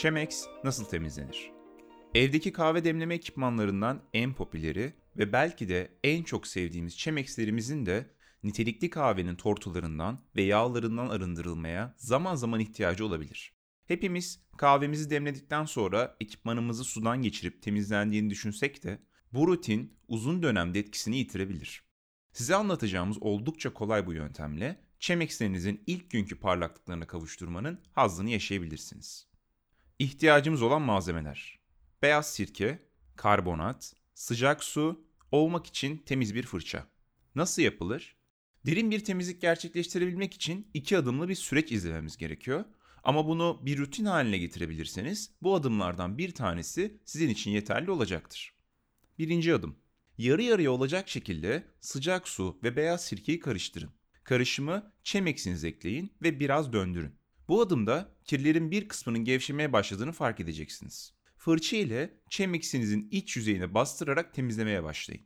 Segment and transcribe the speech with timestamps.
[0.00, 1.50] Chemex nasıl temizlenir?
[2.14, 8.10] Evdeki kahve demleme ekipmanlarından en popüleri ve belki de en çok sevdiğimiz Chemex'lerimizin de
[8.42, 13.54] nitelikli kahvenin tortularından ve yağlarından arındırılmaya zaman zaman ihtiyacı olabilir.
[13.86, 18.98] Hepimiz kahvemizi demledikten sonra ekipmanımızı sudan geçirip temizlendiğini düşünsek de
[19.32, 21.84] bu rutin uzun dönemde etkisini yitirebilir.
[22.32, 29.29] Size anlatacağımız oldukça kolay bu yöntemle Chemex'lerinizin ilk günkü parlaklıklarına kavuşturmanın hazzını yaşayabilirsiniz.
[30.00, 31.58] İhtiyacımız olan malzemeler.
[32.02, 32.78] Beyaz sirke,
[33.16, 36.86] karbonat, sıcak su, ovmak için temiz bir fırça.
[37.34, 38.16] Nasıl yapılır?
[38.66, 42.64] Derin bir temizlik gerçekleştirebilmek için iki adımlı bir süreç izlememiz gerekiyor.
[43.04, 48.54] Ama bunu bir rutin haline getirebilirseniz bu adımlardan bir tanesi sizin için yeterli olacaktır.
[49.18, 49.78] Birinci adım.
[50.18, 53.90] Yarı yarıya olacak şekilde sıcak su ve beyaz sirkeyi karıştırın.
[54.24, 57.19] Karışımı çemeksiniz ekleyin ve biraz döndürün.
[57.50, 61.14] Bu adımda kirlerin bir kısmının gevşemeye başladığını fark edeceksiniz.
[61.36, 65.22] Fırça ile çemiksinizin iç yüzeyine bastırarak temizlemeye başlayın.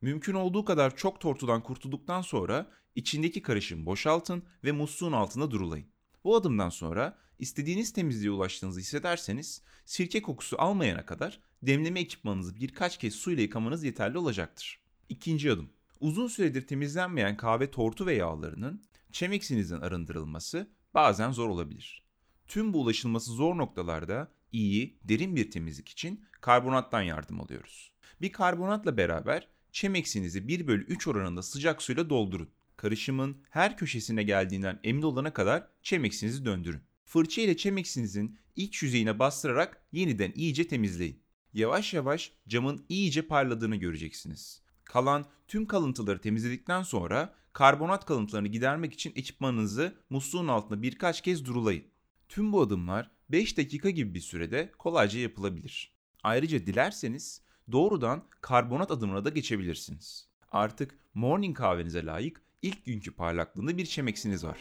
[0.00, 5.86] Mümkün olduğu kadar çok tortudan kurtulduktan sonra içindeki karışım boşaltın ve musluğun altında durulayın.
[6.24, 13.14] Bu adımdan sonra istediğiniz temizliğe ulaştığınızı hissederseniz sirke kokusu almayana kadar demleme ekipmanınızı birkaç kez
[13.14, 14.80] suyla yıkamanız yeterli olacaktır.
[15.08, 15.70] İkinci adım.
[16.00, 22.04] Uzun süredir temizlenmeyen kahve tortu ve yağlarının çemiksinizden arındırılması bazen zor olabilir.
[22.46, 27.92] Tüm bu ulaşılması zor noktalarda iyi, derin bir temizlik için karbonattan yardım alıyoruz.
[28.20, 32.50] Bir karbonatla beraber çemeksinizi 1 bölü 3 oranında sıcak suyla doldurun.
[32.76, 36.80] Karışımın her köşesine geldiğinden emin olana kadar çemeksinizi döndürün.
[37.04, 41.22] Fırça ile çemeksinizin iç yüzeyine bastırarak yeniden iyice temizleyin.
[41.52, 44.62] Yavaş yavaş camın iyice parladığını göreceksiniz.
[44.84, 51.84] Kalan tüm kalıntıları temizledikten sonra karbonat kalıntılarını gidermek için ekipmanınızı musluğun altında birkaç kez durulayın.
[52.28, 55.94] Tüm bu adımlar 5 dakika gibi bir sürede kolayca yapılabilir.
[56.22, 57.42] Ayrıca dilerseniz
[57.72, 60.28] doğrudan karbonat adımına da geçebilirsiniz.
[60.52, 64.58] Artık morning kahvenize layık ilk günkü parlaklığında bir çemeksiniz var.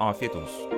[0.00, 0.70] Afiyet olsun.